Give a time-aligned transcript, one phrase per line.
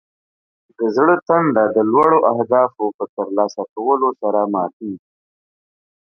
[0.77, 4.97] د زړه تنده د لوړو اهدافو په ترلاسه کولو سره ماته کیږي.